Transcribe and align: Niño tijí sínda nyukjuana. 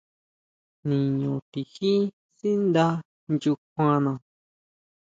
Niño 0.87 1.33
tijí 1.51 1.93
sínda 2.37 2.85
nyukjuana. 3.31 4.11